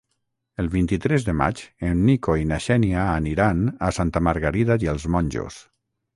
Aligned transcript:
El 0.61 0.69
vint-i-tres 0.75 1.25
de 1.27 1.35
maig 1.41 1.61
en 1.89 2.01
Nico 2.07 2.37
i 2.45 2.47
na 2.53 2.59
Xènia 2.69 3.05
aniran 3.19 3.63
a 3.91 3.93
Santa 4.01 4.25
Margarida 4.31 4.81
i 4.89 4.93
els 4.97 5.09
Monjos. 5.19 5.63